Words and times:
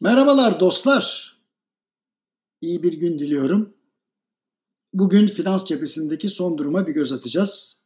Merhabalar 0.00 0.60
dostlar. 0.60 1.36
İyi 2.60 2.82
bir 2.82 2.92
gün 2.92 3.18
diliyorum. 3.18 3.74
Bugün 4.92 5.26
finans 5.26 5.64
cephesindeki 5.64 6.28
son 6.28 6.58
duruma 6.58 6.86
bir 6.86 6.92
göz 6.92 7.12
atacağız. 7.12 7.82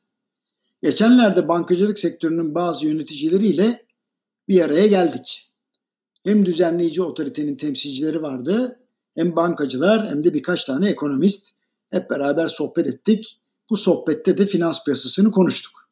Geçenlerde 0.82 1.48
bankacılık 1.48 1.98
sektörünün 1.98 2.54
bazı 2.54 2.86
yöneticileriyle 2.86 3.86
bir 4.48 4.60
araya 4.60 4.86
geldik. 4.86 5.52
Hem 6.24 6.46
düzenleyici 6.46 7.02
otoritenin 7.02 7.56
temsilcileri 7.56 8.22
vardı, 8.22 8.80
hem 9.14 9.36
bankacılar 9.36 10.10
hem 10.10 10.22
de 10.22 10.34
birkaç 10.34 10.64
tane 10.64 10.88
ekonomist. 10.88 11.54
Hep 11.90 12.10
beraber 12.10 12.48
sohbet 12.48 12.86
ettik. 12.86 13.40
Bu 13.70 13.76
sohbette 13.76 14.38
de 14.38 14.46
finans 14.46 14.84
piyasasını 14.84 15.30
konuştuk. 15.30 15.88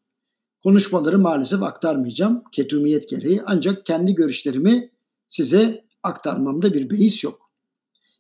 Konuşmaları 0.63 1.19
maalesef 1.19 1.63
aktarmayacağım 1.63 2.43
ketumiyet 2.53 3.09
gereği 3.09 3.43
ancak 3.47 3.87
kendi 3.87 4.15
görüşlerimi 4.15 4.91
size 5.29 5.90
aktarmamda 6.03 6.75
bir 6.75 6.91
beis 6.91 7.25
yok. 7.25 7.51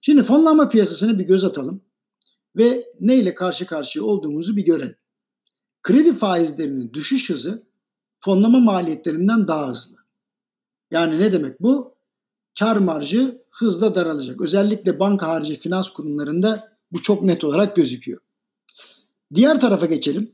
Şimdi 0.01 0.23
fonlama 0.23 0.69
piyasasına 0.69 1.19
bir 1.19 1.25
göz 1.25 1.45
atalım 1.45 1.83
ve 2.57 2.85
neyle 3.01 3.35
karşı 3.35 3.67
karşıya 3.67 4.05
olduğumuzu 4.05 4.57
bir 4.57 4.65
görelim. 4.65 4.97
Kredi 5.83 6.17
faizlerinin 6.17 6.93
düşüş 6.93 7.31
hızı 7.31 7.63
fonlama 8.21 8.61
maliyetlerinden 8.61 9.49
daha 9.49 9.69
hızlı. 9.69 9.97
Yani 10.91 11.19
ne 11.19 11.33
demek 11.33 11.61
bu? 11.61 11.95
Kar 12.59 12.77
marjı 12.77 13.45
hızla 13.51 13.95
daralacak. 13.95 14.41
Özellikle 14.41 15.01
banka 15.01 15.29
harici 15.29 15.55
finans 15.55 15.91
kurumlarında 15.91 16.79
bu 16.93 17.03
çok 17.03 17.23
net 17.23 17.45
olarak 17.45 17.77
gözüküyor. 17.77 18.21
Diğer 19.35 19.61
tarafa 19.61 19.87
geçelim. 19.87 20.33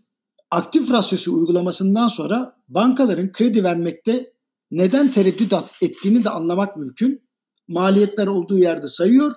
Aktif 0.51 0.91
rasyosu 0.91 1.35
uygulamasından 1.35 2.09
sonra 2.09 2.63
bankaların 2.69 3.33
kredi 3.33 3.65
vermekte 3.65 4.33
neden 4.71 5.10
tereddüt 5.10 5.52
ettiğini 5.83 6.24
de 6.24 6.30
anlamak 6.30 6.77
mümkün 6.77 7.26
maliyetler 7.69 8.27
olduğu 8.27 8.59
yerde 8.59 8.88
sayıyor 8.88 9.33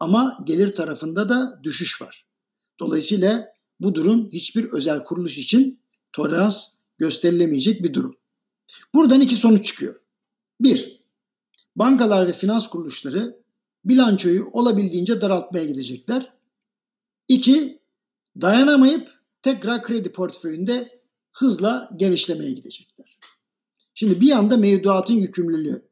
ama 0.00 0.38
gelir 0.44 0.74
tarafında 0.74 1.28
da 1.28 1.60
düşüş 1.62 2.02
var. 2.02 2.26
Dolayısıyla 2.80 3.48
bu 3.80 3.94
durum 3.94 4.28
hiçbir 4.32 4.72
özel 4.72 5.04
kuruluş 5.04 5.38
için 5.38 5.82
tolerans 6.12 6.68
gösterilemeyecek 6.98 7.82
bir 7.82 7.94
durum. 7.94 8.16
Buradan 8.94 9.20
iki 9.20 9.36
sonuç 9.36 9.66
çıkıyor. 9.66 10.00
Bir, 10.60 11.04
bankalar 11.76 12.26
ve 12.26 12.32
finans 12.32 12.66
kuruluşları 12.66 13.40
bilançoyu 13.84 14.50
olabildiğince 14.52 15.20
daraltmaya 15.20 15.64
gidecekler. 15.64 16.32
İki, 17.28 17.80
dayanamayıp 18.40 19.08
tekrar 19.42 19.82
kredi 19.82 20.12
portföyünde 20.12 21.00
hızla 21.32 21.90
genişlemeye 21.96 22.52
gidecekler. 22.52 23.18
Şimdi 23.94 24.20
bir 24.20 24.26
yanda 24.26 24.56
mevduatın 24.56 25.14
yükümlülüğü, 25.14 25.89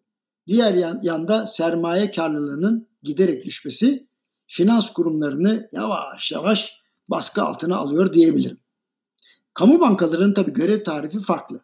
Diğer 0.49 0.75
yan, 0.75 1.01
yanda 1.03 1.47
sermaye 1.47 2.11
karlılığının 2.11 2.89
giderek 3.03 3.45
düşmesi 3.45 4.09
finans 4.47 4.91
kurumlarını 4.91 5.69
yavaş 5.73 6.33
yavaş 6.33 6.79
baskı 7.09 7.43
altına 7.43 7.77
alıyor 7.77 8.13
diyebilirim. 8.13 8.61
Kamu 9.55 9.81
bankalarının 9.81 10.35
tabii 10.35 10.53
görev 10.53 10.85
tarifi 10.85 11.21
farklı. 11.21 11.61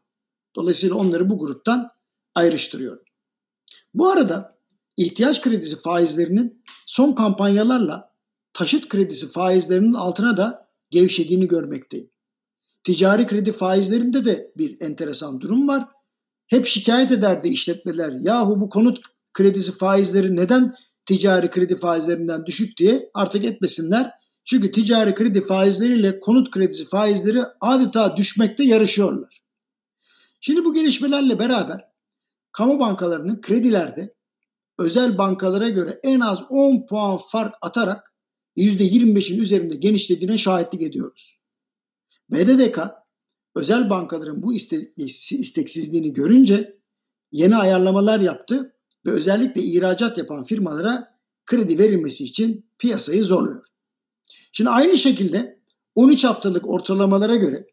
Dolayısıyla 0.56 0.96
onları 0.96 1.30
bu 1.30 1.38
gruptan 1.38 1.90
ayrıştırıyorum. 2.34 3.04
Bu 3.94 4.10
arada 4.10 4.58
ihtiyaç 4.96 5.42
kredisi 5.42 5.80
faizlerinin 5.80 6.64
son 6.86 7.12
kampanyalarla 7.12 8.12
taşıt 8.52 8.88
kredisi 8.88 9.30
faizlerinin 9.30 9.94
altına 9.94 10.36
da 10.36 10.68
gevşediğini 10.90 11.48
görmekteyim. 11.48 12.10
Ticari 12.84 13.26
kredi 13.26 13.52
faizlerinde 13.52 14.24
de 14.24 14.52
bir 14.56 14.80
enteresan 14.80 15.40
durum 15.40 15.68
var. 15.68 15.93
Hep 16.46 16.66
şikayet 16.66 17.12
ederdi 17.12 17.48
işletmeler. 17.48 18.12
Yahu 18.20 18.60
bu 18.60 18.68
konut 18.68 18.98
kredisi 19.32 19.76
faizleri 19.76 20.36
neden 20.36 20.74
ticari 21.06 21.50
kredi 21.50 21.76
faizlerinden 21.76 22.46
düşük 22.46 22.78
diye 22.78 23.10
artık 23.14 23.44
etmesinler. 23.44 24.10
Çünkü 24.44 24.72
ticari 24.72 25.14
kredi 25.14 25.40
faizleriyle 25.40 26.20
konut 26.20 26.50
kredisi 26.50 26.84
faizleri 26.84 27.42
adeta 27.60 28.16
düşmekte 28.16 28.64
yarışıyorlar. 28.64 29.42
Şimdi 30.40 30.64
bu 30.64 30.74
gelişmelerle 30.74 31.38
beraber 31.38 31.88
kamu 32.52 32.78
bankalarının 32.80 33.40
kredilerde 33.40 34.14
özel 34.78 35.18
bankalara 35.18 35.68
göre 35.68 36.00
en 36.02 36.20
az 36.20 36.42
10 36.48 36.86
puan 36.86 37.16
fark 37.16 37.54
atarak 37.62 38.14
%25'in 38.56 39.38
üzerinde 39.40 39.76
genişlediğine 39.76 40.38
şahitlik 40.38 40.82
ediyoruz. 40.82 41.40
BDDK 42.30 42.78
özel 43.54 43.90
bankaların 43.90 44.42
bu 44.42 44.54
isteksizliğini 44.54 46.12
görünce 46.12 46.78
yeni 47.32 47.56
ayarlamalar 47.56 48.20
yaptı 48.20 48.74
ve 49.06 49.10
özellikle 49.10 49.60
ihracat 49.62 50.18
yapan 50.18 50.44
firmalara 50.44 51.18
kredi 51.46 51.78
verilmesi 51.78 52.24
için 52.24 52.70
piyasayı 52.78 53.24
zorluyor. 53.24 53.66
Şimdi 54.52 54.70
aynı 54.70 54.98
şekilde 54.98 55.60
13 55.94 56.24
haftalık 56.24 56.68
ortalamalara 56.68 57.36
göre 57.36 57.66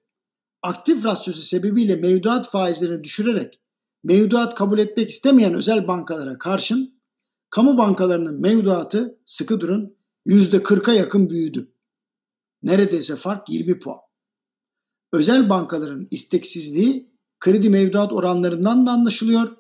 aktif 0.62 1.06
rasyosu 1.06 1.42
sebebiyle 1.42 1.96
mevduat 1.96 2.50
faizlerini 2.50 3.04
düşürerek 3.04 3.62
mevduat 4.04 4.56
kabul 4.56 4.80
etmek 4.80 5.10
istemeyen 5.10 5.54
özel 5.54 5.88
bankalara 5.88 6.38
karşın 6.38 7.02
kamu 7.50 7.78
bankalarının 7.78 8.42
mevduatı 8.42 9.20
sıkı 9.26 9.60
durun 9.60 9.98
%40'a 10.28 10.94
yakın 10.94 11.30
büyüdü. 11.30 11.74
Neredeyse 12.64 13.16
fark 13.16 13.50
20 13.50 13.80
puan 13.80 14.00
özel 15.12 15.50
bankaların 15.50 16.08
isteksizliği 16.12 17.12
kredi 17.40 17.70
mevduat 17.70 18.14
oranlarından 18.14 18.86
da 18.86 18.92
anlaşılıyor. 18.92 19.58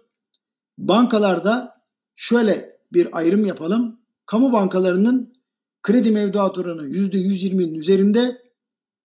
Bankalarda 0.77 1.81
şöyle 2.15 2.79
bir 2.93 3.17
ayrım 3.17 3.45
yapalım. 3.45 3.99
Kamu 4.25 4.51
bankalarının 4.53 5.33
kredi 5.83 6.11
mevduat 6.11 6.57
oranı 6.57 6.87
%120'nin 6.87 7.73
üzerinde, 7.73 8.41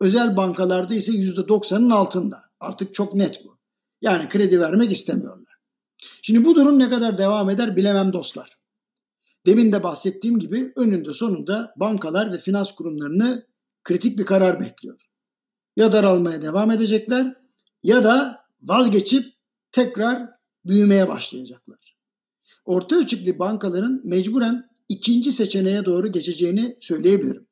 özel 0.00 0.36
bankalarda 0.36 0.94
ise 0.94 1.12
%90'ın 1.12 1.90
altında. 1.90 2.40
Artık 2.60 2.94
çok 2.94 3.14
net 3.14 3.44
bu. 3.44 3.58
Yani 4.00 4.28
kredi 4.28 4.60
vermek 4.60 4.92
istemiyorlar. 4.92 5.56
Şimdi 6.22 6.44
bu 6.44 6.54
durum 6.54 6.78
ne 6.78 6.90
kadar 6.90 7.18
devam 7.18 7.50
eder 7.50 7.76
bilemem 7.76 8.12
dostlar. 8.12 8.58
Demin 9.46 9.72
de 9.72 9.82
bahsettiğim 9.82 10.38
gibi 10.38 10.72
önünde 10.76 11.12
sonunda 11.12 11.74
bankalar 11.76 12.32
ve 12.32 12.38
finans 12.38 12.72
kurumlarını 12.72 13.46
kritik 13.84 14.18
bir 14.18 14.24
karar 14.24 14.60
bekliyor 14.60 15.05
ya 15.76 15.92
daralmaya 15.92 16.42
devam 16.42 16.70
edecekler 16.70 17.34
ya 17.82 18.04
da 18.04 18.44
vazgeçip 18.62 19.24
tekrar 19.72 20.28
büyümeye 20.64 21.08
başlayacaklar. 21.08 21.96
Orta 22.64 22.96
ölçekli 22.96 23.38
bankaların 23.38 24.00
mecburen 24.04 24.70
ikinci 24.88 25.32
seçeneğe 25.32 25.84
doğru 25.84 26.12
geçeceğini 26.12 26.76
söyleyebilirim. 26.80 27.46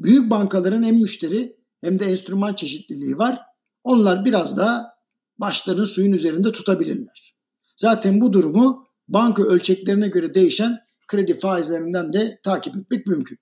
Büyük 0.00 0.30
bankaların 0.30 0.82
hem 0.82 0.96
müşteri 0.96 1.56
hem 1.80 1.98
de 1.98 2.04
enstrüman 2.04 2.54
çeşitliliği 2.54 3.18
var. 3.18 3.40
Onlar 3.84 4.24
biraz 4.24 4.56
daha 4.56 4.94
başlarını 5.38 5.86
suyun 5.86 6.12
üzerinde 6.12 6.52
tutabilirler. 6.52 7.34
Zaten 7.76 8.20
bu 8.20 8.32
durumu 8.32 8.86
banka 9.08 9.42
ölçeklerine 9.42 10.08
göre 10.08 10.34
değişen 10.34 10.78
kredi 11.06 11.34
faizlerinden 11.34 12.12
de 12.12 12.40
takip 12.42 12.76
etmek 12.76 13.06
mümkün. 13.06 13.38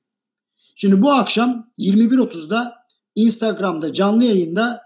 Şimdi 0.76 1.02
bu 1.02 1.12
akşam 1.12 1.70
21.30'da 1.78 2.74
Instagram'da 3.14 3.92
canlı 3.92 4.24
yayında 4.24 4.80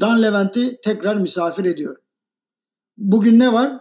Dan 0.00 0.22
Levent'i 0.22 0.78
tekrar 0.84 1.16
misafir 1.16 1.64
ediyorum. 1.64 2.02
Bugün 2.96 3.38
ne 3.38 3.52
var? 3.52 3.80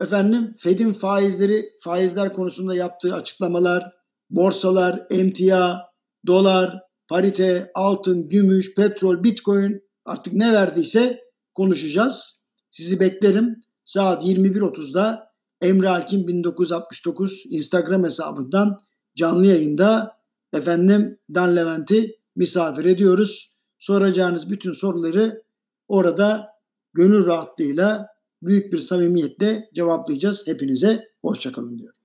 Efendim 0.00 0.54
Fed'in 0.58 0.92
faizleri, 0.92 1.70
faizler 1.80 2.32
konusunda 2.32 2.74
yaptığı 2.74 3.14
açıklamalar, 3.14 3.92
borsalar, 4.30 5.06
emtia, 5.10 5.78
dolar, 6.26 6.80
parite, 7.08 7.70
altın, 7.74 8.28
gümüş, 8.28 8.74
petrol, 8.74 9.24
bitcoin 9.24 9.82
artık 10.04 10.34
ne 10.34 10.52
verdiyse 10.52 11.20
konuşacağız. 11.54 12.42
Sizi 12.70 13.00
beklerim. 13.00 13.60
Saat 13.84 14.24
21.30'da 14.24 15.32
Emre 15.60 15.88
Alkin 15.88 16.28
1969 16.28 17.44
Instagram 17.48 18.04
hesabından 18.04 18.78
canlı 19.16 19.46
yayında 19.46 20.16
efendim 20.52 21.18
Dan 21.34 21.56
Levent'i 21.56 22.21
misafir 22.36 22.84
ediyoruz. 22.84 23.52
Soracağınız 23.78 24.50
bütün 24.50 24.72
soruları 24.72 25.42
orada 25.88 26.48
gönül 26.94 27.26
rahatlığıyla 27.26 28.06
büyük 28.42 28.72
bir 28.72 28.78
samimiyetle 28.78 29.70
cevaplayacağız. 29.74 30.46
Hepinize 30.46 31.04
hoşçakalın 31.22 31.78
diyorum. 31.78 32.01